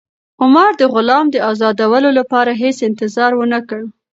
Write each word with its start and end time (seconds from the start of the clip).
عمر 0.41 0.71
د 0.77 0.81
غلام 0.93 1.25
د 1.31 1.35
ازادولو 1.51 2.09
لپاره 2.19 2.51
هېڅ 2.61 2.77
انتظار 2.89 3.31
ونه 3.35 3.59
کړ. 3.69 3.81